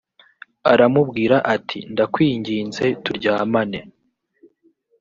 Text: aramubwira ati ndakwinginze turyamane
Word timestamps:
aramubwira 0.71 1.35
ati 1.55 1.77
ndakwinginze 1.93 2.85
turyamane 3.03 3.79